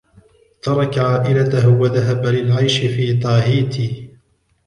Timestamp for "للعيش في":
2.25-3.13